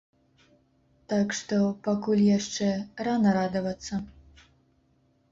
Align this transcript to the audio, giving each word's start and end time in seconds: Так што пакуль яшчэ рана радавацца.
Так 1.11 1.27
што 1.39 1.59
пакуль 1.87 2.23
яшчэ 2.37 2.69
рана 3.09 3.29
радавацца. 3.37 4.01